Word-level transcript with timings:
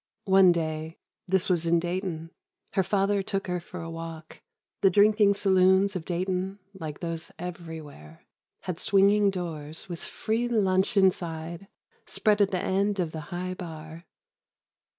One 0.25 0.51
day—this 0.51 1.47
was 1.47 1.67
in 1.67 1.79
Dayton—her 1.79 2.81
father 2.81 3.21
took 3.21 3.45
her 3.45 3.59
for 3.59 3.81
a 3.83 3.89
walk. 3.91 4.41
The 4.81 4.89
drinking 4.89 5.35
saloons 5.35 5.95
of 5.95 6.05
Dayton, 6.05 6.57
like 6.73 7.01
those 7.01 7.31
everywhere, 7.37 8.25
had 8.61 8.79
swinging 8.79 9.29
doors, 9.29 9.87
with 9.87 9.99
free 9.99 10.47
lunch 10.47 10.97
inside, 10.97 11.67
spread 12.07 12.41
at 12.41 12.49
the 12.49 12.63
end 12.63 12.99
of 12.99 13.11
the 13.11 13.19
high 13.29 13.53
bar. 13.53 14.05